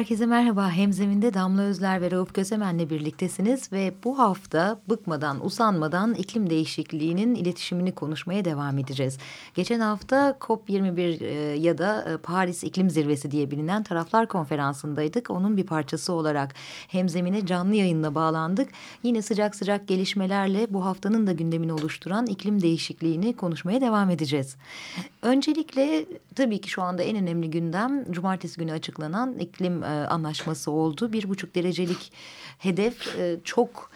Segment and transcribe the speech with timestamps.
[0.00, 0.70] Herkese merhaba.
[0.70, 7.92] Hemzeminde Damla Özler ve Rauf Kösemen'le birliktesiniz ve bu hafta bıkmadan, usanmadan iklim değişikliğinin iletişimini
[7.92, 9.18] konuşmaya devam edeceğiz.
[9.54, 15.30] Geçen hafta COP21 e, ya da e, Paris İklim Zirvesi diye bilinen taraflar konferansındaydık.
[15.30, 16.54] Onun bir parçası olarak
[16.88, 18.68] Hemzemine canlı yayınla bağlandık.
[19.02, 24.56] Yine sıcak sıcak gelişmelerle bu haftanın da gündemini oluşturan iklim değişikliğini konuşmaya devam edeceğiz.
[25.22, 31.12] Öncelikle tabii ki şu anda en önemli gündem cumartesi günü açıklanan iklim e, anlaşması oldu.
[31.12, 32.12] Bir buçuk derecelik
[32.58, 33.90] hedef e, çok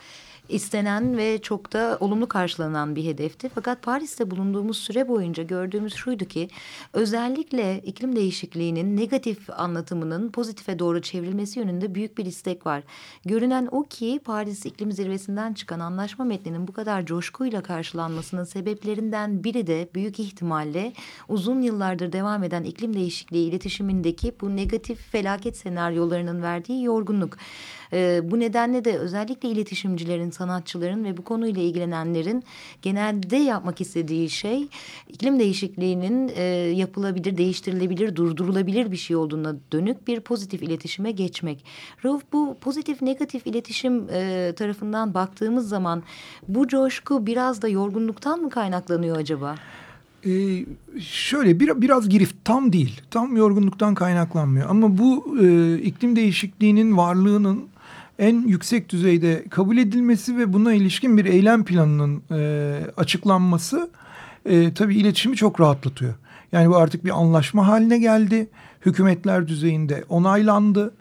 [0.48, 3.48] istenen ve çok da olumlu karşılanan bir hedefti.
[3.54, 6.48] Fakat Paris'te bulunduğumuz süre boyunca gördüğümüz şuydu ki
[6.92, 12.82] özellikle iklim değişikliğinin negatif anlatımının pozitife doğru çevrilmesi yönünde büyük bir istek var.
[13.24, 19.66] Görünen o ki Paris İklim Zirvesi'nden çıkan anlaşma metninin bu kadar coşkuyla karşılanmasının sebeplerinden biri
[19.66, 20.92] de büyük ihtimalle
[21.28, 27.36] uzun yıllardır devam eden iklim değişikliği iletişimindeki bu negatif felaket senaryolarının verdiği yorgunluk.
[27.94, 32.44] E, bu nedenle de özellikle iletişimcilerin, sanatçıların ve bu konuyla ilgilenenlerin
[32.82, 34.68] genelde yapmak istediği şey
[35.08, 36.42] iklim değişikliğinin e,
[36.74, 41.64] yapılabilir, değiştirilebilir, durdurulabilir bir şey olduğuna dönük bir pozitif iletişime geçmek.
[42.04, 46.02] Rauf bu pozitif negatif iletişim e, tarafından baktığımız zaman
[46.48, 49.54] bu coşku biraz da yorgunluktan mı kaynaklanıyor acaba?
[50.26, 50.64] Ee,
[51.00, 57.64] şöyle bir, biraz girift tam değil tam yorgunluktan kaynaklanmıyor ama bu e, iklim değişikliğinin varlığının
[58.18, 63.90] en yüksek düzeyde kabul edilmesi ve buna ilişkin bir eylem planının e, açıklanması
[64.46, 66.14] e, tabii iletişimi çok rahatlatıyor.
[66.52, 68.48] Yani bu artık bir anlaşma haline geldi.
[68.86, 70.94] Hükümetler düzeyinde onaylandı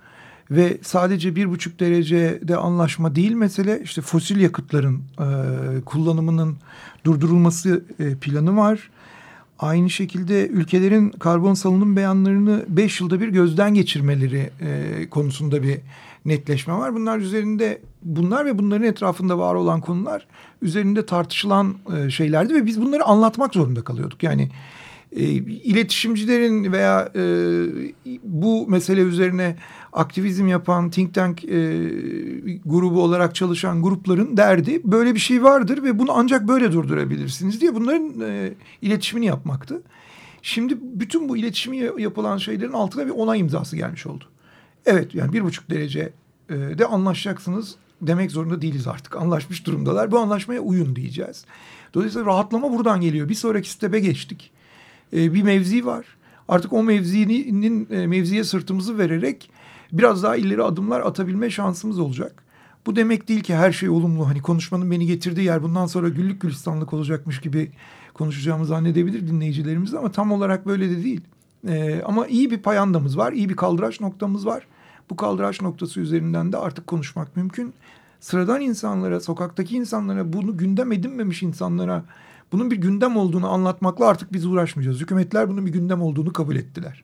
[0.51, 5.25] ve sadece bir buçuk derecede anlaşma değil mesele işte fosil yakıtların e,
[5.85, 6.57] kullanımının
[7.05, 8.89] durdurulması e, planı var.
[9.59, 15.79] Aynı şekilde ülkelerin karbon salınım beyanlarını beş yılda bir gözden geçirmeleri e, konusunda bir
[16.25, 16.95] netleşme var.
[16.95, 20.27] Bunlar üzerinde bunlar ve bunların etrafında var olan konular
[20.61, 24.23] üzerinde tartışılan e, şeylerdi ve biz bunları anlatmak zorunda kalıyorduk.
[24.23, 24.49] Yani
[25.11, 27.21] e, iletişimcilerin veya e,
[28.23, 29.55] bu mesele üzerine
[29.93, 31.49] aktivizm yapan think tank e,
[32.65, 37.75] grubu olarak çalışan grupların derdi böyle bir şey vardır ve bunu ancak böyle durdurabilirsiniz diye
[37.75, 39.81] bunların e, iletişimini yapmaktı.
[40.41, 44.25] Şimdi bütün bu iletişimi yapılan şeylerin altına bir onay imzası gelmiş oldu.
[44.85, 46.13] Evet yani bir buçuk derece
[46.49, 49.15] e, de anlaşacaksınız demek zorunda değiliz artık.
[49.15, 50.11] Anlaşmış durumdalar.
[50.11, 51.45] Bu anlaşmaya uyun diyeceğiz.
[51.93, 53.29] Dolayısıyla rahatlama buradan geliyor.
[53.29, 54.51] Bir sonraki step'e geçtik.
[55.13, 56.05] E, bir mevzi var.
[56.47, 59.49] Artık o mevzinin e, mevziye sırtımızı vererek
[59.91, 62.43] biraz daha ileri adımlar atabilme şansımız olacak.
[62.85, 64.27] Bu demek değil ki her şey olumlu.
[64.27, 67.71] Hani konuşmanın beni getirdiği yer bundan sonra güllük gülistanlık olacakmış gibi
[68.13, 71.21] konuşacağımı zannedebilir dinleyicilerimiz ama tam olarak böyle de değil.
[71.67, 74.67] Ee, ama iyi bir payandamız var, iyi bir kaldıraç noktamız var.
[75.09, 77.73] Bu kaldıraç noktası üzerinden de artık konuşmak mümkün.
[78.19, 82.03] Sıradan insanlara, sokaktaki insanlara, bunu gündem edinmemiş insanlara
[82.51, 84.99] bunun bir gündem olduğunu anlatmakla artık biz uğraşmayacağız.
[85.01, 87.03] Hükümetler bunun bir gündem olduğunu kabul ettiler.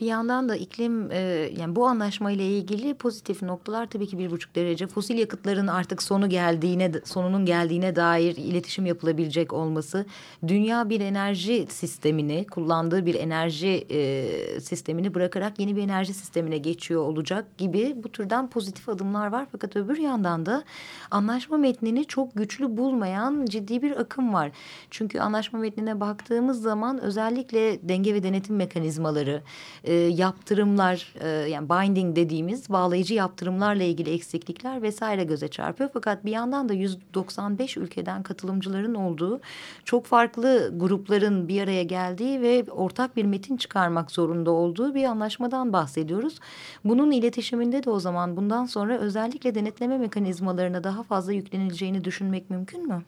[0.00, 1.18] Bir yandan da iklim e,
[1.58, 4.86] yani bu anlaşma ile ilgili pozitif noktalar tabii ki bir buçuk derece.
[4.86, 10.06] Fosil yakıtların artık sonu geldiğine sonunun geldiğine dair iletişim yapılabilecek olması.
[10.46, 17.02] Dünya bir enerji sistemini kullandığı bir enerji e, sistemini bırakarak yeni bir enerji sistemine geçiyor
[17.02, 19.46] olacak gibi bu türden pozitif adımlar var.
[19.52, 20.64] Fakat öbür yandan da
[21.10, 24.50] anlaşma metnini çok güçlü bulmayan ciddi bir akım var.
[24.90, 29.42] Çünkü anlaşma metnine baktığımız zaman özellikle denge ve denetim mekanizmaları
[29.84, 35.90] e, yaptırımlar e, yani binding dediğimiz bağlayıcı yaptırımlarla ilgili eksiklikler vesaire göze çarpıyor.
[35.92, 39.40] Fakat bir yandan da 195 ülkeden katılımcıların olduğu
[39.84, 45.72] çok farklı grupların bir araya geldiği ve ortak bir metin çıkarmak zorunda olduğu bir anlaşmadan
[45.72, 46.38] bahsediyoruz.
[46.84, 52.88] Bunun iletişiminde de o zaman bundan sonra özellikle denetleme mekanizmalarına daha fazla yüklenileceğini düşünmek mümkün
[52.88, 53.02] mü?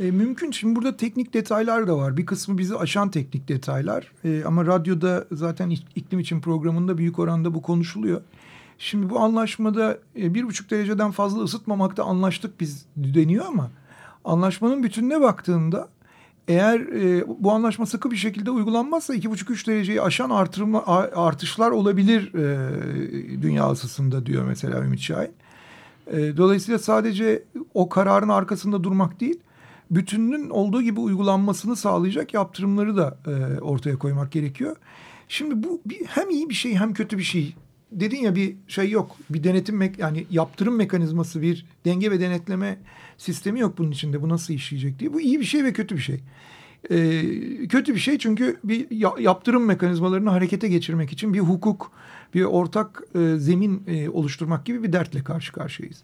[0.00, 0.50] E, mümkün.
[0.50, 2.16] Şimdi burada teknik detaylar da var.
[2.16, 4.12] Bir kısmı bizi aşan teknik detaylar.
[4.24, 8.20] E, ama radyoda zaten iklim için programında büyük oranda bu konuşuluyor.
[8.78, 13.70] Şimdi bu anlaşmada e, bir buçuk dereceden fazla ısıtmamakta anlaştık biz deniyor ama
[14.24, 15.88] anlaşmanın bütününe baktığında
[16.48, 20.86] eğer e, bu anlaşma sıkı bir şekilde uygulanmazsa iki buçuk üç dereceyi aşan artırma,
[21.16, 25.32] artışlar olabilir e, dünya ısısında diyor mesela Ümit Şahin.
[26.06, 27.42] E, dolayısıyla sadece
[27.74, 29.40] o kararın arkasında durmak değil,
[29.90, 34.76] bütününün olduğu gibi uygulanmasını sağlayacak yaptırımları da e, ortaya koymak gerekiyor.
[35.28, 37.54] Şimdi bu bir, hem iyi bir şey hem kötü bir şey.
[37.92, 39.16] Dedin ya bir şey yok.
[39.30, 42.78] Bir denetim yani yaptırım mekanizması, bir denge ve denetleme
[43.18, 44.22] sistemi yok bunun içinde.
[44.22, 45.12] Bu nasıl işleyecek diye.
[45.12, 46.20] Bu iyi bir şey ve kötü bir şey.
[46.90, 48.86] Ee, kötü bir şey çünkü bir
[49.20, 51.92] yaptırım mekanizmalarını harekete geçirmek için bir hukuk,
[52.34, 56.02] bir ortak e, zemin e, oluşturmak gibi bir dertle karşı karşıyayız.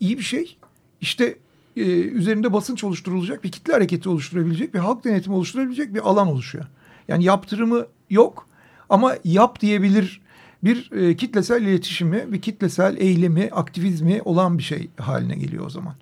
[0.00, 0.56] İyi bir şey.
[1.00, 1.36] İşte
[1.80, 6.64] e, üzerinde basınç oluşturulacak, bir kitle hareketi oluşturabilecek, bir halk denetimi oluşturabilecek bir alan oluşuyor.
[7.08, 8.48] Yani yaptırımı yok
[8.88, 10.20] ama yap diyebilir
[10.64, 15.94] bir e, kitlesel iletişimi, bir kitlesel eylemi, aktivizmi olan bir şey haline geliyor o zaman.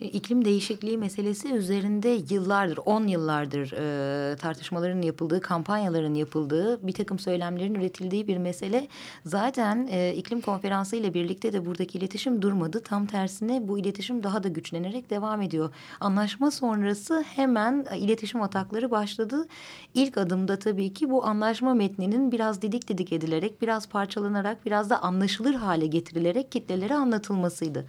[0.00, 7.18] E, iklim değişikliği meselesi üzerinde yıllardır, on yıllardır e, tartışmaların yapıldığı, kampanyaların yapıldığı, bir takım
[7.18, 8.88] söylemlerin üretildiği bir mesele.
[9.24, 12.82] Zaten e, iklim konferansı ile birlikte de buradaki iletişim durmadı.
[12.82, 15.74] Tam tersine bu iletişim daha da güçlenerek devam ediyor.
[16.00, 19.46] Anlaşma sonrası hemen iletişim atakları başladı.
[19.94, 25.02] İlk adımda tabii ki bu anlaşma metninin biraz didik didik edilerek, biraz parçalanarak, biraz da
[25.02, 27.86] anlaşılır hale getirilerek kitlelere anlatılmasıydı.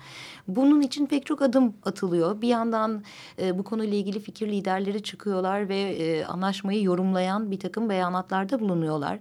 [0.47, 2.41] Bunun için pek çok adım atıldı atılıyor.
[2.41, 3.03] Bir yandan
[3.41, 9.19] e, bu konuyla ilgili fikir liderleri çıkıyorlar ve e, anlaşmayı yorumlayan bir takım beyanatlarda bulunuyorlar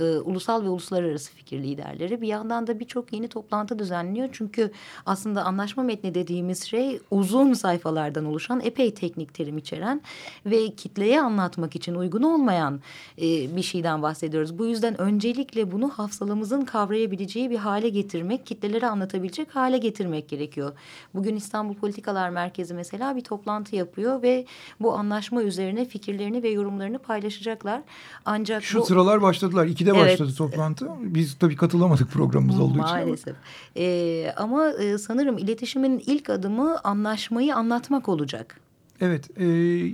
[0.00, 2.20] e, ulusal ve uluslararası fikir liderleri.
[2.20, 4.28] Bir yandan da birçok yeni toplantı düzenliyor.
[4.32, 4.70] Çünkü
[5.06, 10.02] aslında anlaşma metni dediğimiz şey uzun sayfalardan oluşan epey teknik terim içeren
[10.46, 12.80] ve kitleye anlatmak için uygun olmayan
[13.18, 14.58] e, bir şeyden bahsediyoruz.
[14.58, 20.72] Bu yüzden öncelikle bunu hafsalamızın kavrayabileceği bir hale getirmek, kitlelere anlatabilecek hale getirmek gerekiyor.
[21.14, 24.46] Bugün İstanbul Politikalar Merkezi mesela bir toplantı yapıyor ve
[24.80, 27.82] bu anlaşma üzerine fikirlerini ve yorumlarını paylaşacaklar.
[28.24, 28.86] Ancak şu bu...
[28.86, 29.66] sıralar başladılar.
[29.90, 30.12] 2'de evet.
[30.12, 30.88] başladı toplantı.
[31.00, 33.20] Biz tabii katılamadık programımız olduğu Maalesef.
[33.20, 33.32] için.
[33.32, 33.36] Maalesef.
[33.76, 38.60] Ee, ama e, sanırım iletişimin ilk adımı anlaşmayı anlatmak olacak.
[39.00, 39.40] Evet.
[39.40, 39.44] E,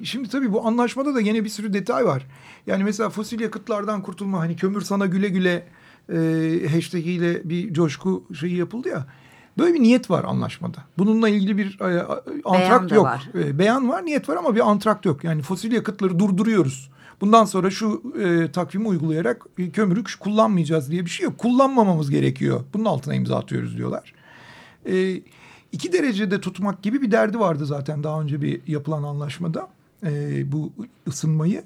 [0.04, 2.26] şimdi tabii bu anlaşmada da yine bir sürü detay var.
[2.66, 5.66] Yani mesela fosil yakıtlardan kurtulma hani kömür sana güle güle
[6.12, 6.16] e,
[6.75, 9.06] hashtag ile bir coşku şeyi yapıldı ya.
[9.58, 10.78] Böyle bir niyet var anlaşmada.
[10.99, 12.06] Bununla ilgili bir e,
[12.44, 13.04] antrakt yok.
[13.04, 13.28] Var.
[13.34, 15.25] E, beyan var, niyet var ama bir antrakt yok.
[15.25, 16.90] Yani fosil yakıtları durduruyoruz
[17.20, 21.38] bundan sonra şu e, takvimi uygulayarak e, kömürü kullanmayacağız diye bir şey yok.
[21.38, 22.64] Kullanmamamız gerekiyor.
[22.74, 24.12] Bunun altına imza atıyoruz diyorlar.
[24.88, 25.20] E,
[25.72, 29.68] iki derecede tutmak gibi bir derdi vardı zaten daha önce bir yapılan anlaşmada
[30.06, 30.72] e, bu
[31.08, 31.64] ısınmayı.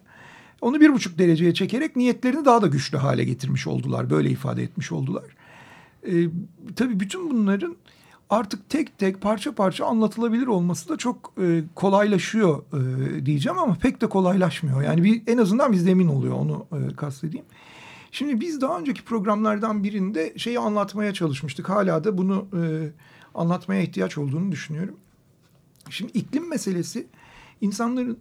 [0.60, 4.10] Onu bir buçuk dereceye çekerek niyetlerini daha da güçlü hale getirmiş oldular.
[4.10, 5.24] Böyle ifade etmiş oldular.
[6.06, 6.12] E,
[6.76, 7.76] tabii bütün bunların
[8.30, 14.00] artık tek tek parça parça anlatılabilir olması da çok e, kolaylaşıyor e, diyeceğim ama pek
[14.00, 14.82] de kolaylaşmıyor.
[14.82, 17.46] Yani bir, en azından biz emin oluyor onu e, kastedeyim.
[18.12, 21.68] Şimdi biz daha önceki programlardan birinde şeyi anlatmaya çalışmıştık.
[21.68, 22.60] Hala da bunu e,
[23.34, 24.96] anlatmaya ihtiyaç olduğunu düşünüyorum.
[25.90, 27.06] Şimdi iklim meselesi
[27.60, 28.18] insanların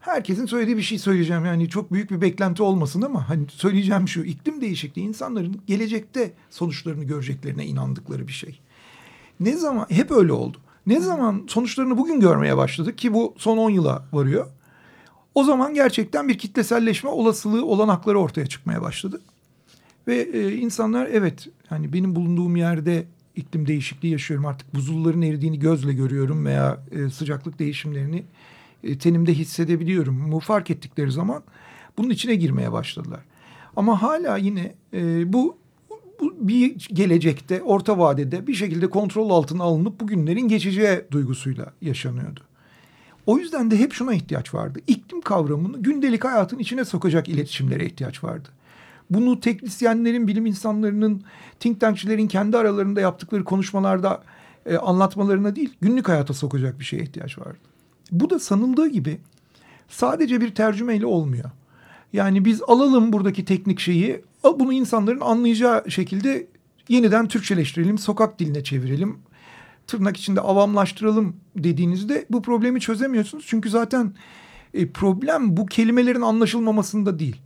[0.00, 1.44] herkesin söylediği bir şey söyleyeceğim.
[1.44, 7.04] Yani çok büyük bir beklenti olmasın ama hani söyleyeceğim şu iklim değişikliği insanların gelecekte sonuçlarını
[7.04, 8.60] göreceklerine inandıkları bir şey.
[9.40, 10.58] Ne zaman hep öyle oldu.
[10.86, 14.46] Ne zaman sonuçlarını bugün görmeye başladık ki bu son 10 yıla varıyor.
[15.34, 19.20] O zaman gerçekten bir kitleselleşme olasılığı olanakları ortaya çıkmaya başladı.
[20.08, 25.92] Ve e, insanlar evet hani benim bulunduğum yerde iklim değişikliği yaşıyorum artık buzulların eridiğini gözle
[25.92, 28.24] görüyorum veya e, sıcaklık değişimlerini
[28.84, 30.32] e, tenimde hissedebiliyorum.
[30.32, 31.42] Bu fark ettikleri zaman
[31.98, 33.20] bunun içine girmeye başladılar.
[33.76, 35.56] Ama hala yine e, bu
[36.20, 42.40] bir gelecekte orta vadede bir şekilde kontrol altına alınıp bugünlerin geçeceği duygusuyla yaşanıyordu.
[43.26, 44.78] O yüzden de hep şuna ihtiyaç vardı.
[44.86, 48.48] İklim kavramını gündelik hayatın içine sokacak iletişimlere ihtiyaç vardı.
[49.10, 51.22] Bunu teknisyenlerin, bilim insanlarının,
[51.60, 54.22] think tankçilerin kendi aralarında yaptıkları konuşmalarda
[54.66, 57.58] e, anlatmalarına değil, günlük hayata sokacak bir şeye ihtiyaç vardı.
[58.12, 59.18] Bu da sanıldığı gibi
[59.88, 61.50] sadece bir tercümeyle olmuyor.
[62.12, 66.46] Yani biz alalım buradaki teknik şeyi, bunu insanların anlayacağı şekilde
[66.88, 69.18] yeniden Türkçeleştirelim, sokak diline çevirelim,
[69.86, 73.44] tırnak içinde avamlaştıralım dediğinizde bu problemi çözemiyorsunuz.
[73.48, 74.14] Çünkü zaten
[74.74, 77.36] e, problem bu kelimelerin anlaşılmamasında değil.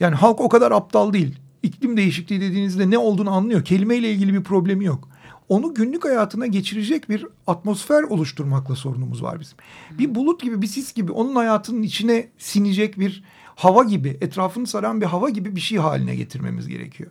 [0.00, 1.38] Yani halk o kadar aptal değil.
[1.62, 3.64] İklim değişikliği dediğinizde ne olduğunu anlıyor.
[3.64, 5.08] Kelimeyle ilgili bir problemi yok.
[5.48, 9.58] Onu günlük hayatına geçirecek bir atmosfer oluşturmakla sorunumuz var bizim.
[9.98, 13.24] Bir bulut gibi, bir sis gibi onun hayatının içine sinecek bir
[13.60, 17.10] hava gibi, etrafını saran bir hava gibi bir şey haline getirmemiz gerekiyor.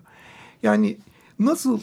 [0.64, 0.98] Yani
[1.40, 1.80] nasıl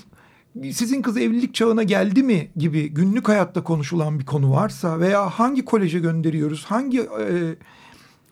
[0.72, 5.64] sizin kız evlilik çağına geldi mi gibi günlük hayatta konuşulan bir konu varsa veya hangi
[5.64, 7.56] koleje gönderiyoruz, hangi e,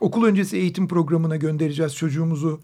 [0.01, 2.61] okul öncesi eğitim programına göndereceğiz çocuğumuzu,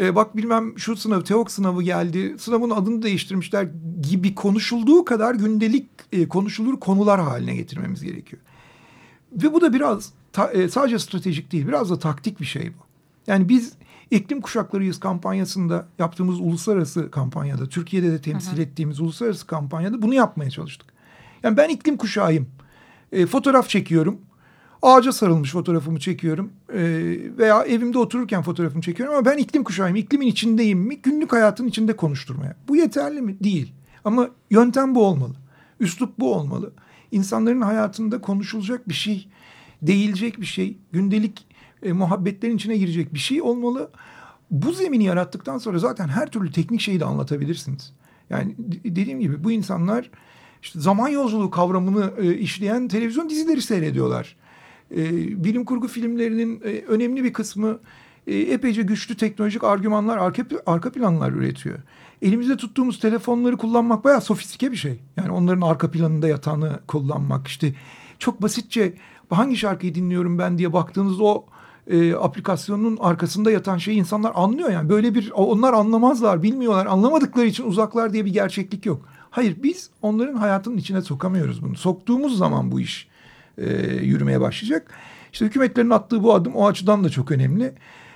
[0.00, 3.68] e, bak bilmem şu sınav, TEOK sınavı geldi, sınavın adını değiştirmişler
[4.02, 8.42] gibi konuşulduğu kadar gündelik e, konuşulur konular haline getirmemiz gerekiyor.
[9.32, 12.83] Ve bu da biraz ta, e, sadece stratejik değil, biraz da taktik bir şey bu.
[13.26, 13.72] Yani biz
[14.10, 18.62] iklim kuşaklarıyız kampanyasında yaptığımız uluslararası kampanyada, Türkiye'de de temsil hı hı.
[18.62, 20.94] ettiğimiz uluslararası kampanyada bunu yapmaya çalıştık.
[21.42, 22.46] Yani ben iklim kuşağıyım.
[23.12, 24.20] E, fotoğraf çekiyorum.
[24.82, 26.52] Ağaca sarılmış fotoğrafımı çekiyorum.
[26.72, 26.80] E,
[27.38, 29.96] veya evimde otururken fotoğrafımı çekiyorum ama ben iklim kuşağıyım.
[29.96, 30.98] İklimin içindeyim mi?
[31.02, 32.56] Günlük hayatın içinde konuşturmaya.
[32.68, 33.36] Bu yeterli mi?
[33.44, 33.72] Değil.
[34.04, 35.34] Ama yöntem bu olmalı.
[35.80, 36.72] Üslup bu olmalı.
[37.10, 39.28] İnsanların hayatında konuşulacak bir şey,
[39.82, 41.46] değilecek bir şey, gündelik
[41.84, 43.90] e, muhabbetlerin içine girecek bir şey olmalı.
[44.50, 47.92] Bu zemini yarattıktan sonra zaten her türlü teknik şeyi de anlatabilirsiniz.
[48.30, 50.10] Yani dediğim gibi bu insanlar
[50.62, 54.36] işte zaman yolculuğu kavramını e, işleyen televizyon dizileri seyrediyorlar.
[54.90, 55.04] E,
[55.44, 57.78] bilim kurgu filmlerinin e, önemli bir kısmı
[58.26, 61.78] e, epeyce güçlü teknolojik argümanlar, arka, arka planlar üretiyor.
[62.22, 65.00] Elimizde tuttuğumuz telefonları kullanmak bayağı sofistike bir şey.
[65.16, 67.74] Yani onların arka planında yatanı kullanmak işte
[68.18, 68.94] çok basitçe
[69.30, 71.44] hangi şarkıyı dinliyorum ben diye baktığınız o
[71.90, 74.88] e, aplikasyonun arkasında yatan şeyi insanlar anlıyor yani.
[74.88, 76.86] Böyle bir onlar anlamazlar, bilmiyorlar.
[76.86, 79.08] Anlamadıkları için uzaklar diye bir gerçeklik yok.
[79.30, 81.76] Hayır biz onların hayatının içine sokamıyoruz bunu.
[81.76, 83.08] Soktuğumuz zaman bu iş
[83.58, 83.66] e,
[84.02, 84.90] yürümeye başlayacak.
[85.32, 87.72] İşte hükümetlerin attığı bu adım o açıdan da çok önemli.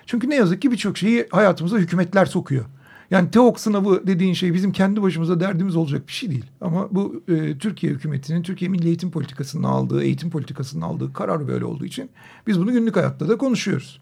[0.06, 2.64] Çünkü ne yazık ki birçok şeyi hayatımıza hükümetler sokuyor.
[3.10, 6.44] Yani TEOK sınavı dediğin şey bizim kendi başımıza derdimiz olacak bir şey değil.
[6.60, 11.64] Ama bu e, Türkiye hükümetinin, Türkiye Milli Eğitim Politikası'nın aldığı, eğitim politikasının aldığı karar böyle
[11.64, 12.10] olduğu için
[12.46, 14.00] biz bunu günlük hayatta da konuşuyoruz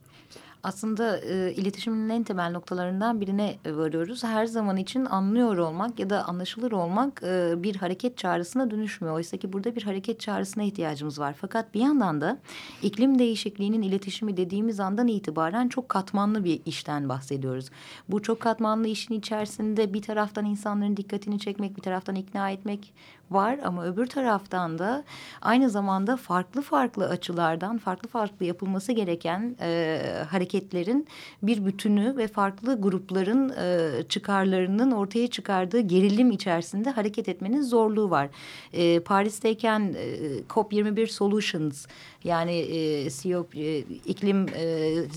[0.67, 4.25] aslında e, iletişimin en temel noktalarından birine varıyoruz.
[4.25, 9.15] Her zaman için anlıyor olmak ya da anlaşılır olmak e, bir hareket çağrısına dönüşmüyor.
[9.15, 11.35] Oysa ki burada bir hareket çağrısına ihtiyacımız var.
[11.41, 12.39] Fakat bir yandan da
[12.83, 17.71] iklim değişikliğinin iletişimi dediğimiz andan itibaren çok katmanlı bir işten bahsediyoruz.
[18.09, 22.93] Bu çok katmanlı işin içerisinde bir taraftan insanların dikkatini çekmek, bir taraftan ikna etmek,
[23.31, 25.05] var ama öbür taraftan da
[25.43, 31.07] aynı zamanda farklı farklı açılardan farklı farklı yapılması gereken e, hareketlerin
[31.43, 38.29] bir bütünü ve farklı grupların e, çıkarlarının ortaya çıkardığı gerilim içerisinde hareket etmenin zorluğu var.
[38.73, 41.87] E, Paris'teyken e, COP21 Solutions
[42.25, 44.65] yani e, CEO e, iklim e,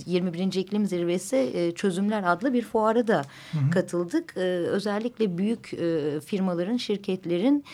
[0.05, 0.53] 21.
[0.53, 3.69] iklim zirvesi e, çözümler adlı bir fuara da hı hı.
[3.71, 4.33] katıldık.
[4.37, 7.65] E, özellikle büyük e, firmaların, şirketlerin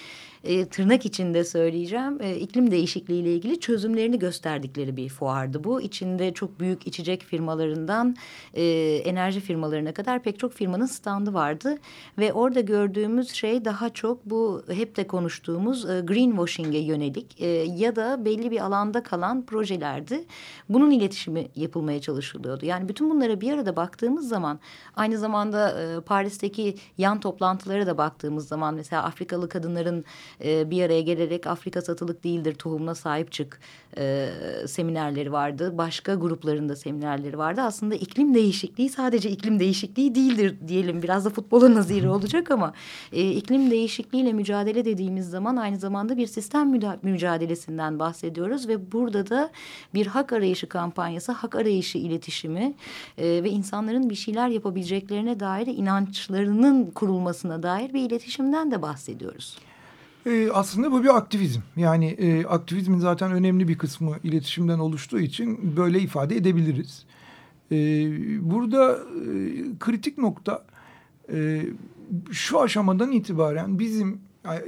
[0.45, 5.81] e, tırnak içinde söyleyeceğim e, iklim değişikliği ile ilgili çözümlerini gösterdikleri bir fuardı bu.
[5.81, 8.15] İçinde çok büyük içecek firmalarından
[8.53, 8.63] e,
[9.05, 11.77] enerji firmalarına kadar pek çok firmanın standı vardı
[12.17, 17.47] ve orada gördüğümüz şey daha çok bu hep de konuştuğumuz e, greenwashing'e yönelik e,
[17.77, 20.25] ya da belli bir alanda kalan projelerdi.
[20.69, 22.65] Bunun iletişimi yapılmaya çalışılıyordu.
[22.65, 24.59] Yani bütün bunlara bir arada baktığımız zaman
[24.95, 30.05] aynı zamanda e, Paris'teki yan toplantılara da baktığımız zaman mesela Afrikalı kadınların
[30.43, 33.59] e, bir araya gelerek Afrika satılık değildir tohumuna sahip çık
[33.97, 34.29] e,
[34.67, 35.77] seminerleri vardı.
[35.77, 37.61] Başka gruplarında seminerleri vardı.
[37.61, 41.03] Aslında iklim değişikliği sadece iklim değişikliği değildir diyelim.
[41.03, 42.73] Biraz da futbola naziri olacak ama
[43.11, 46.71] e, iklim değişikliğiyle mücadele dediğimiz zaman aynı zamanda bir sistem
[47.03, 49.51] mücadelesinden bahsediyoruz ve burada da
[49.93, 52.73] bir hak arayışı kampanyası, hak arayışı iletişimi
[53.17, 59.57] e, ve insanların bir şeyler yapabileceklerine dair inançlarının kurulmasına dair bir iletişimden de bahsediyoruz.
[60.25, 61.59] E, aslında bu bir aktivizm.
[61.77, 67.05] Yani e, aktivizmin zaten önemli bir kısmı iletişimden oluştuğu için böyle ifade edebiliriz.
[67.71, 67.75] E,
[68.49, 68.97] burada e,
[69.79, 70.65] kritik nokta
[71.33, 71.65] e,
[72.31, 74.19] şu aşamadan itibaren bizim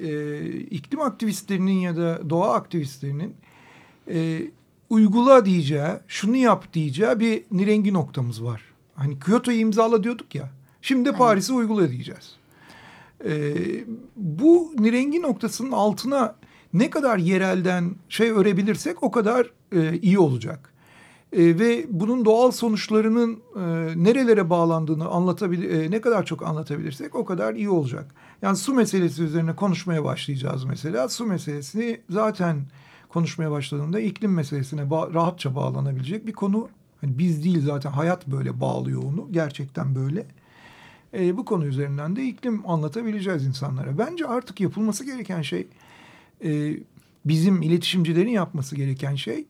[0.02, 3.34] e, iklim aktivistlerinin ya da doğa aktivistlerinin
[4.12, 4.42] e,
[4.90, 8.62] uygula diyeceği, şunu yap diyeceği bir nirengi noktamız var.
[8.96, 10.50] Hani Kyoto'yu imzala diyorduk ya.
[10.82, 12.36] Şimdi Paris'i uygula diyeceğiz.
[13.26, 13.54] E,
[14.88, 16.36] bu nirengi noktasının altına
[16.74, 20.74] ne kadar yerelden şey örebilirsek o kadar e, iyi olacak.
[21.34, 23.60] E, ve bunun doğal sonuçlarının e,
[24.04, 28.16] nerelere bağlandığını anlatabilir, e, ne kadar çok anlatabilirsek o kadar iyi olacak.
[28.42, 31.10] Yani su meselesi üzerine konuşmaya başlayacağız mesela.
[31.10, 32.58] Su meselesini zaten
[33.10, 36.70] konuşmaya başladığında iklim meselesine ba rahatça bağlanabilecek bir konu.
[37.02, 39.28] Hani biz değil zaten hayat böyle bağlıyor onu.
[39.32, 40.26] Gerçekten böyle
[41.14, 43.98] e, bu konu üzerinden de iklim anlatabileceğiz insanlara.
[43.98, 45.68] Bence artık yapılması gereken şey
[46.44, 46.78] e,
[47.26, 49.46] bizim iletişimcilerin yapması gereken şey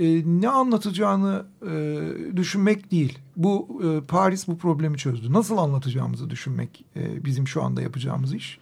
[0.00, 3.18] e, ne anlatacağını e, düşünmek değil.
[3.36, 5.32] Bu e, Paris bu problemi çözdü.
[5.32, 8.58] Nasıl anlatacağımızı düşünmek e, bizim şu anda yapacağımız iş.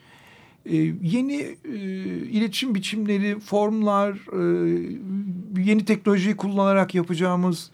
[0.69, 1.77] e, yeni e,
[2.27, 4.43] iletişim biçimleri, formlar, e,
[5.63, 7.71] yeni teknolojiyi kullanarak yapacağımız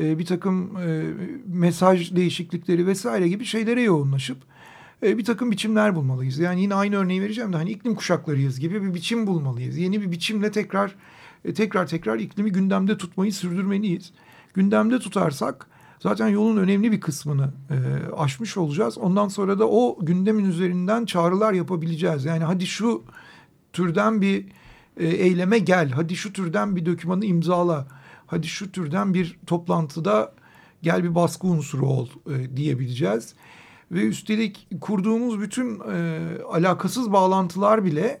[0.00, 1.04] e, bir takım e,
[1.46, 4.38] mesaj değişiklikleri vesaire gibi şeylere yoğunlaşıp
[5.02, 6.38] e, bir takım biçimler bulmalıyız.
[6.38, 9.76] Yani yine aynı örneği vereceğim de hani iklim kuşaklarıyız gibi bir biçim bulmalıyız.
[9.76, 10.94] Yeni bir biçimle tekrar
[11.44, 14.12] e, tekrar tekrar iklimi gündemde tutmayı sürdürmeliyiz.
[14.54, 15.66] Gündemde tutarsak
[15.98, 17.76] zaten yolun önemli bir kısmını e,
[18.16, 18.98] aşmış olacağız.
[18.98, 22.24] Ondan sonra da o gündemin üzerinden çağrılar yapabileceğiz.
[22.24, 23.02] Yani hadi şu
[23.72, 24.46] türden bir
[24.96, 27.86] e, eyleme gel, hadi şu türden bir dokümanı imzala,
[28.30, 30.32] hadi şu türden bir toplantıda
[30.82, 33.34] gel bir baskı unsuru ol e, diyebileceğiz.
[33.92, 36.20] Ve üstelik kurduğumuz bütün e,
[36.52, 38.20] alakasız bağlantılar bile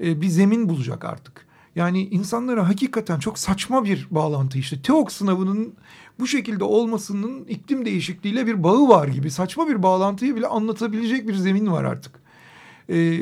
[0.00, 1.46] e, bir zemin bulacak artık.
[1.76, 4.82] Yani insanlara hakikaten çok saçma bir bağlantı işte.
[4.82, 5.74] TEOK sınavının
[6.18, 9.30] bu şekilde olmasının iklim değişikliğiyle bir bağı var gibi.
[9.30, 12.12] Saçma bir bağlantıyı bile anlatabilecek bir zemin var artık.
[12.88, 13.20] E,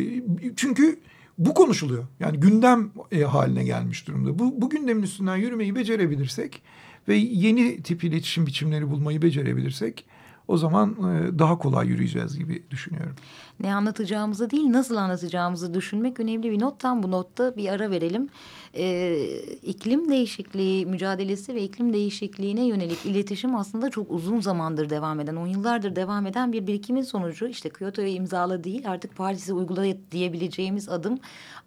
[0.56, 1.00] çünkü
[1.38, 2.04] bu konuşuluyor.
[2.20, 4.38] Yani gündem e, haline gelmiş durumda.
[4.38, 6.62] Bu, bu gündemin üstünden yürümeyi becerebilirsek
[7.08, 10.06] ve yeni tip iletişim biçimleri bulmayı becerebilirsek
[10.48, 13.16] o zaman e, daha kolay yürüyeceğiz gibi düşünüyorum.
[13.60, 16.80] Ne anlatacağımızı değil nasıl anlatacağımızı düşünmek önemli bir not.
[16.80, 18.28] Tam bu notta bir ara verelim.
[18.76, 19.26] Ee,
[19.62, 25.46] iklim değişikliği mücadelesi ve iklim değişikliğine yönelik iletişim aslında çok uzun zamandır devam eden, on
[25.46, 27.46] yıllardır devam eden bir birikimin sonucu.
[27.46, 31.18] İşte Kyoto'ya imzala değil artık Paris'e uygula diyebileceğimiz adım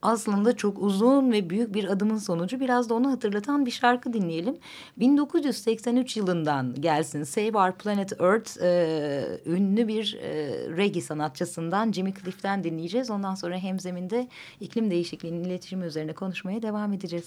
[0.02, 2.60] aslında çok uzun ve büyük bir adımın sonucu.
[2.60, 4.58] Biraz da onu hatırlatan bir şarkı dinleyelim.
[4.98, 10.32] 1983 yılından gelsin Save Our Planet Earth e, ünlü bir e,
[10.78, 13.10] reggae sanatçısından Jimmy Cliff'ten dinleyeceğiz.
[13.10, 14.28] Ondan sonra hemzeminde
[14.60, 16.95] iklim değişikliğinin iletişimi üzerine konuşmaya devam edeceğiz.
[17.02, 17.22] Say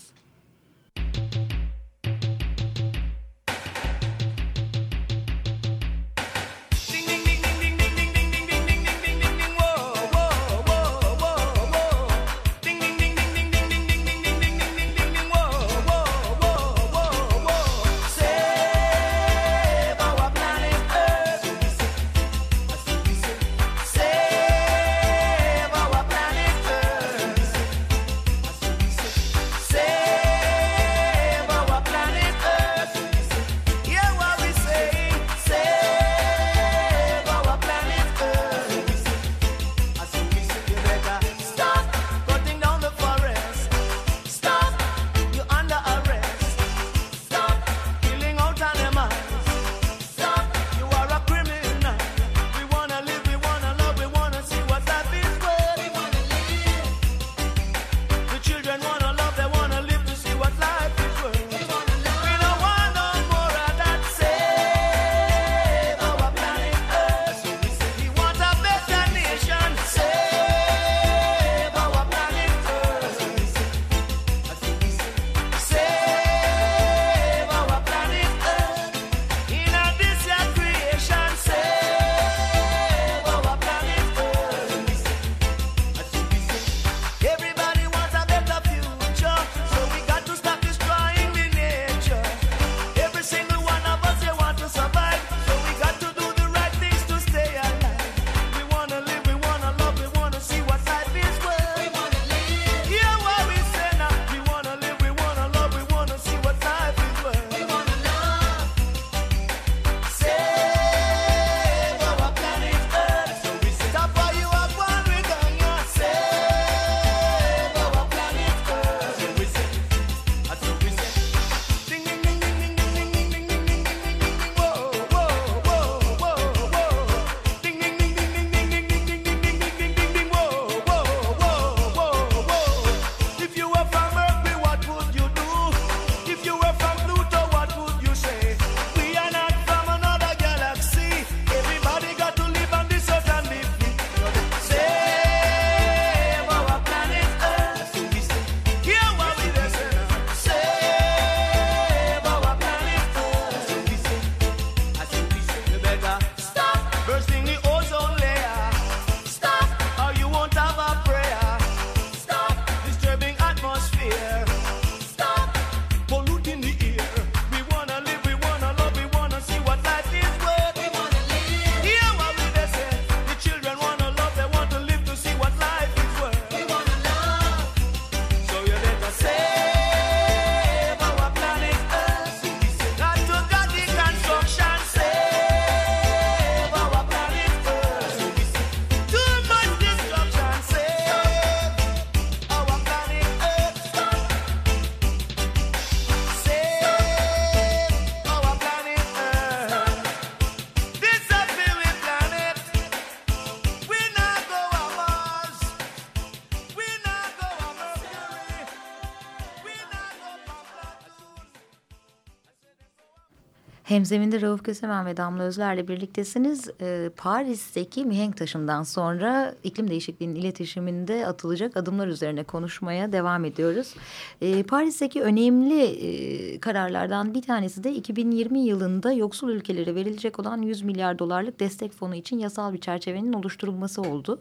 [213.89, 216.71] Hemzeminde Rauf Kösemen ve Damla Özler'le birliktesiniz.
[216.81, 223.95] Ee, Paris'teki mihenk taşından sonra iklim değişikliğinin iletişiminde atılacak adımlar üzerine konuşmaya devam ediyoruz.
[224.43, 230.83] Ee, Paris'teki önemli e, kararlardan bir tanesi de 2020 yılında yoksul ülkelere verilecek olan 100
[230.83, 234.41] milyar dolarlık destek fonu için yasal bir çerçevenin oluşturulması oldu.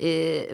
[0.00, 0.06] Ee,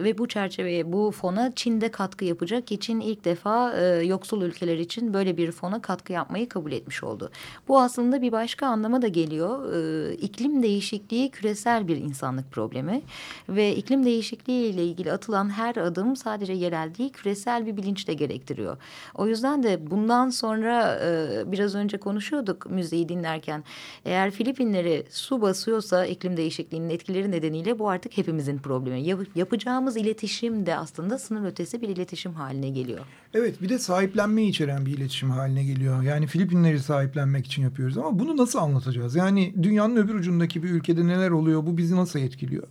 [0.03, 2.67] ve bu çerçeveye, bu fona Çin'de katkı yapacak.
[2.67, 7.03] ki Çin ilk defa e, yoksul ülkeler için böyle bir fona katkı yapmayı kabul etmiş
[7.03, 7.31] oldu.
[7.67, 9.73] Bu aslında bir başka anlama da geliyor.
[9.73, 13.01] E, iklim değişikliği küresel bir insanlık problemi
[13.49, 18.13] ve iklim değişikliği ile ilgili atılan her adım sadece yerel değil küresel bir bilinç de
[18.13, 18.77] gerektiriyor.
[19.15, 23.63] O yüzden de bundan sonra e, biraz önce konuşuyorduk müziği dinlerken
[24.05, 29.01] eğer Filipinleri su basıyorsa iklim değişikliğinin etkileri nedeniyle bu artık hepimizin problemi.
[29.03, 33.05] Yap, yapacağımız iletişim de aslında sınır ötesi bir iletişim haline geliyor.
[33.33, 36.01] Evet bir de sahiplenmeyi içeren bir iletişim haline geliyor.
[36.01, 39.15] Yani Filipinleri sahiplenmek için yapıyoruz ama bunu nasıl anlatacağız?
[39.15, 42.67] Yani dünyanın öbür ucundaki bir ülkede neler oluyor bu bizi nasıl etkiliyor?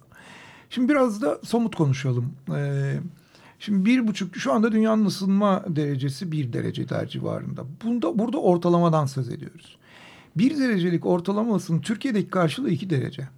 [0.71, 2.33] Şimdi biraz da somut konuşalım.
[2.57, 2.95] Ee,
[3.59, 7.65] şimdi bir buçuk şu anda dünyanın ısınma derecesi bir dereceler civarında.
[7.85, 9.77] Bunda, burada ortalamadan söz ediyoruz.
[10.37, 13.29] Bir derecelik ortalama ısının Türkiye'deki karşılığı iki derece.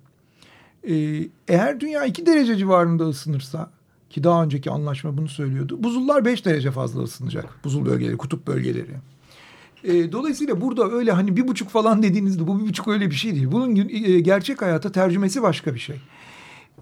[0.88, 3.70] Ee, eğer dünya iki derece civarında ısınırsa
[4.10, 5.82] ki daha önceki anlaşma bunu söylüyordu.
[5.82, 7.64] Buzullar 5 derece fazla ısınacak.
[7.64, 8.94] Buzul bölgeleri, kutup bölgeleri.
[9.84, 13.34] E, dolayısıyla burada öyle hani bir buçuk falan dediğinizde bu bir buçuk öyle bir şey
[13.34, 13.52] değil.
[13.52, 15.96] Bunun e, gerçek hayata tercümesi başka bir şey.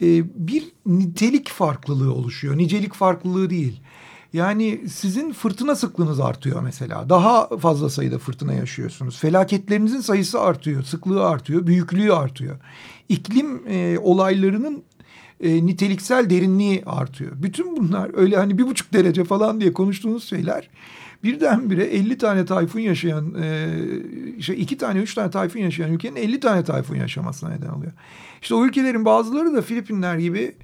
[0.03, 2.59] E, bir nitelik farklılığı oluşuyor.
[2.59, 3.81] Nicelik farklılığı değil.
[4.33, 7.09] Yani sizin fırtına sıklığınız artıyor mesela.
[7.09, 9.19] Daha fazla sayıda fırtına yaşıyorsunuz.
[9.19, 12.57] Felaketlerinizin sayısı artıyor, sıklığı artıyor, büyüklüğü artıyor.
[13.09, 14.83] İklim e, olaylarının
[15.41, 17.33] e, niteliksel derinliği artıyor.
[17.35, 20.69] Bütün bunlar öyle hani bir buçuk derece falan diye konuştuğunuz şeyler
[21.25, 26.41] birdenbire 50 tane tayfun yaşayan e, şey iki tane üç tane tayfun yaşayan ülkenin 50
[26.41, 27.93] tane tayfun yaşamasına neden oluyor.
[28.43, 30.55] İşte o ülkelerin bazıları da Filipinler gibi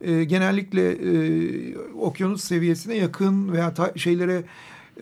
[0.00, 4.44] e, genellikle e, okyanus seviyesine yakın veya ta, şeylere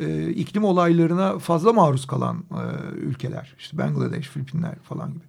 [0.01, 3.55] e, iklim olaylarına fazla maruz kalan e, ülkeler.
[3.59, 5.25] İşte Bangladeş, Filipinler falan gibi.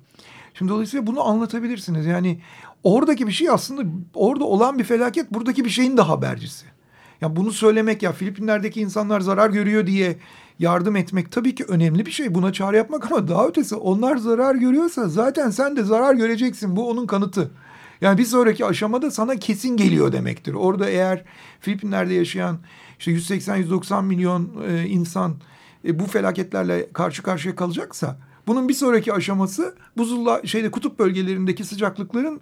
[0.53, 2.05] Şimdi dolayısıyla bunu anlatabilirsiniz.
[2.05, 2.39] Yani
[2.83, 6.65] oradaki bir şey aslında orada olan bir felaket buradaki bir şeyin de habercisi.
[7.23, 10.17] Ya bunu söylemek ya Filipinler'deki insanlar zarar görüyor diye
[10.59, 12.35] yardım etmek tabii ki önemli bir şey.
[12.35, 16.75] Buna çağrı yapmak ama daha ötesi onlar zarar görüyorsa zaten sen de zarar göreceksin.
[16.75, 17.51] Bu onun kanıtı.
[18.01, 20.53] Yani bir sonraki aşamada sana kesin geliyor demektir.
[20.53, 21.23] Orada eğer
[21.59, 22.57] Filipinler'de yaşayan
[22.99, 25.35] işte 180-190 milyon e, insan
[25.85, 32.41] e, bu felaketlerle karşı karşıya kalacaksa bunun bir sonraki aşaması buzulla şeyde kutup bölgelerindeki sıcaklıkların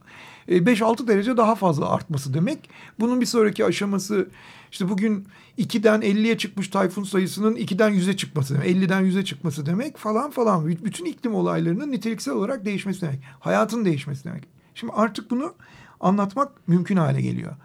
[0.49, 2.69] 5-6 e, derece daha fazla artması demek.
[2.99, 4.27] Bunun bir sonraki aşaması
[4.71, 5.27] işte bugün
[5.59, 8.69] 2'den 50'ye çıkmış tayfun sayısının 2'den 100'e çıkması demek.
[8.69, 10.67] 50'den 100'e çıkması demek falan falan.
[10.67, 13.19] Bütün iklim olaylarının niteliksel olarak değişmesi demek.
[13.39, 14.43] Hayatın değişmesi demek.
[14.75, 15.53] Şimdi artık bunu
[15.99, 17.55] anlatmak mümkün hale geliyor.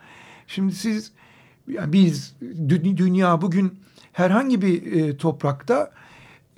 [0.47, 1.13] Şimdi siz
[1.69, 2.37] yani biz
[2.97, 3.79] dünya bugün
[4.13, 5.93] herhangi bir e, toprakta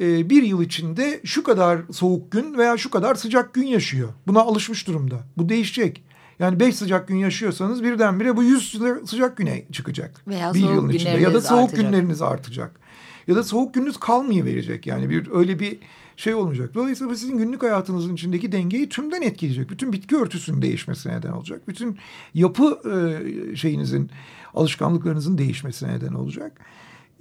[0.00, 4.08] e, bir yıl içinde şu kadar soğuk gün veya şu kadar sıcak gün yaşıyor.
[4.26, 5.16] Buna alışmış durumda.
[5.36, 6.02] Bu değişecek.
[6.38, 10.22] Yani beş sıcak gün yaşıyorsanız birdenbire bu yüz sıcak güne çıkacak.
[10.28, 11.10] Veya bir yılın içinde.
[11.10, 11.86] Ya da soğuk artacak.
[11.86, 12.80] günleriniz artacak.
[13.26, 14.86] Ya da soğuk gününüz kalmayıverecek.
[14.86, 15.78] Yani bir öyle bir
[16.16, 16.74] şey olmayacak.
[16.74, 19.70] Dolayısıyla sizin günlük hayatınızın içindeki dengeyi tümden etkileyecek.
[19.70, 21.68] Bütün bitki örtüsünün değişmesine neden olacak.
[21.68, 21.98] Bütün
[22.34, 24.10] yapı e, şeyinizin,
[24.54, 26.60] alışkanlıklarınızın değişmesine neden olacak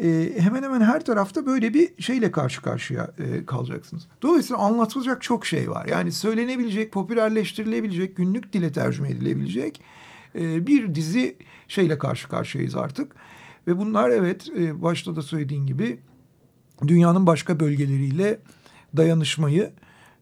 [0.04, 4.08] e, hemen hemen her tarafta böyle bir şeyle karşı karşıya e, kalacaksınız.
[4.22, 5.86] Dolayısıyla anlatılacak çok şey var.
[5.86, 9.82] Yani söylenebilecek, popülerleştirilebilecek, günlük dile tercüme edilebilecek
[10.36, 13.16] e, bir dizi şeyle karşı karşıyayız artık.
[13.68, 16.00] Ve bunlar evet e, başta da söylediğin gibi
[16.88, 18.40] dünyanın başka bölgeleriyle
[18.98, 19.72] dayanışmayı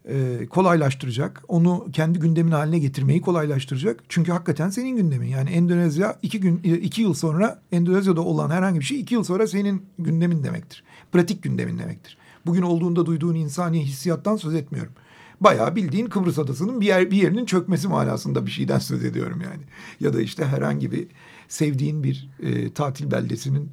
[0.09, 1.43] e, kolaylaştıracak.
[1.47, 4.03] Onu kendi gündemin haline getirmeyi kolaylaştıracak.
[4.09, 5.27] Çünkü hakikaten senin gündemin.
[5.27, 9.47] Yani Endonezya iki gün iki yıl sonra Endonezya'da olan herhangi bir şey iki yıl sonra
[9.47, 10.83] senin gündemin demektir.
[11.11, 12.17] Pratik gündemin demektir.
[12.45, 14.93] Bugün olduğunda duyduğun insani hissiyattan söz etmiyorum.
[15.41, 19.63] Bayağı bildiğin Kıbrıs Adası'nın bir, yer, bir yerinin çökmesi manasında bir şeyden söz ediyorum yani.
[19.99, 21.07] Ya da işte herhangi bir
[21.47, 23.71] sevdiğin bir e, tatil beldesinin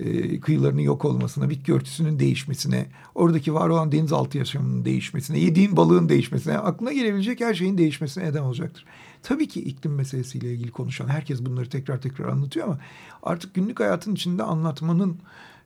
[0.00, 6.08] e, kıyılarının yok olmasına, bitki örtüsünün değişmesine, oradaki var olan denizaltı yaşamının değişmesine, yediğin balığın
[6.08, 8.84] değişmesine, aklına gelebilecek her şeyin değişmesine neden olacaktır.
[9.22, 12.78] Tabii ki iklim meselesiyle ilgili konuşan herkes bunları tekrar tekrar anlatıyor ama
[13.22, 15.18] artık günlük hayatın içinde anlatmanın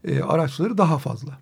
[0.04, 1.38] e, araçları daha fazla.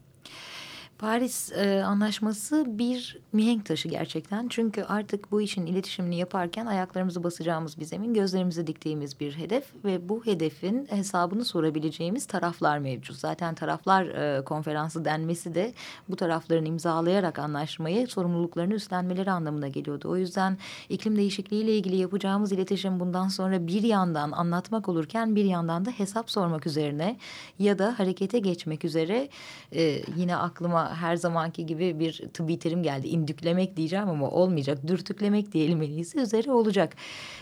[1.02, 4.48] Paris e, Anlaşması bir mihenk taşı gerçekten.
[4.48, 10.08] Çünkü artık bu işin iletişimini yaparken ayaklarımızı basacağımız bir zemin, gözlerimizi diktiğimiz bir hedef ve
[10.08, 13.16] bu hedefin hesabını sorabileceğimiz taraflar mevcut.
[13.16, 15.74] Zaten taraflar e, konferansı denmesi de
[16.08, 20.08] bu tarafların imzalayarak anlaşmayı sorumluluklarını üstlenmeleri anlamına geliyordu.
[20.08, 25.44] O yüzden iklim değişikliği ile ilgili yapacağımız iletişim bundan sonra bir yandan anlatmak olurken bir
[25.44, 27.16] yandan da hesap sormak üzerine
[27.58, 29.28] ya da harekete geçmek üzere
[29.72, 33.09] e, yine aklıma her zamanki gibi bir tıbbi terim geldi.
[33.09, 34.87] İndüklemek diyeceğim ama olmayacak.
[34.87, 36.96] Dürtüklemek diyelim en iyisi üzere olacak.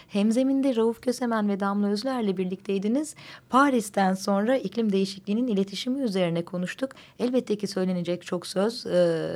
[0.08, 3.14] Hemzeminde Rauf Kösemen ve Damla Özler'le birlikteydiniz.
[3.48, 6.90] Paris'ten sonra iklim değişikliğinin iletişimi üzerine konuştuk.
[7.18, 9.30] Elbette ki söylenecek çok söz, e,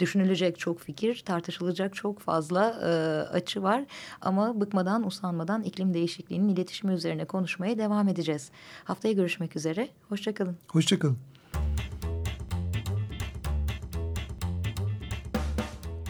[0.00, 2.90] düşünülecek çok fikir, tartışılacak çok fazla e,
[3.32, 3.84] açı var.
[4.20, 8.50] Ama bıkmadan, usanmadan iklim değişikliğinin iletişimi üzerine konuşmaya devam edeceğiz.
[8.84, 9.88] Haftaya görüşmek üzere.
[10.08, 10.56] Hoşçakalın.
[10.68, 11.29] Hoşçakalın.